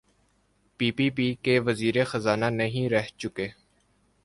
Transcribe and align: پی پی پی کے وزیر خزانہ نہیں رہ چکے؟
پی 0.79 0.91
پی 0.91 1.09
پی 1.15 1.27
کے 1.43 1.59
وزیر 1.59 2.03
خزانہ 2.03 2.45
نہیں 2.51 2.89
رہ 2.89 3.07
چکے؟ 3.17 3.47